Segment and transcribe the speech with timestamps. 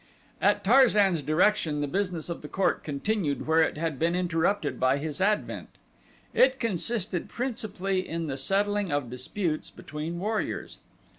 [0.41, 4.97] At Tarzan's direction the business of the court continued where it had been interrupted by
[4.97, 5.69] his advent.
[6.33, 10.79] It consisted principally in the settling of disputes between warriors.